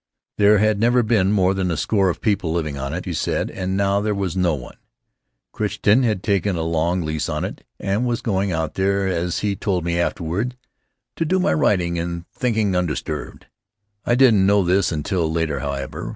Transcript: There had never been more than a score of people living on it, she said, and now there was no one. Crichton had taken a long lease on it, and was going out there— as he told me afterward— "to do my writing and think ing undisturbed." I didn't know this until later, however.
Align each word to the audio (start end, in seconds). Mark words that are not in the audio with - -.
There 0.39 0.57
had 0.57 0.79
never 0.79 1.03
been 1.03 1.31
more 1.31 1.53
than 1.53 1.69
a 1.69 1.77
score 1.77 2.09
of 2.09 2.21
people 2.21 2.51
living 2.51 2.75
on 2.75 2.91
it, 2.91 3.05
she 3.05 3.13
said, 3.13 3.51
and 3.51 3.77
now 3.77 4.01
there 4.01 4.15
was 4.15 4.35
no 4.35 4.55
one. 4.55 4.77
Crichton 5.51 6.01
had 6.01 6.23
taken 6.23 6.55
a 6.55 6.63
long 6.63 7.03
lease 7.03 7.29
on 7.29 7.45
it, 7.45 7.63
and 7.79 8.03
was 8.07 8.21
going 8.23 8.51
out 8.51 8.73
there— 8.73 9.07
as 9.07 9.41
he 9.41 9.55
told 9.55 9.85
me 9.85 9.99
afterward— 9.99 10.57
"to 11.17 11.23
do 11.23 11.39
my 11.39 11.53
writing 11.53 11.99
and 11.99 12.27
think 12.31 12.57
ing 12.57 12.75
undisturbed." 12.75 13.45
I 14.03 14.15
didn't 14.15 14.47
know 14.47 14.63
this 14.63 14.91
until 14.91 15.31
later, 15.31 15.59
however. 15.59 16.09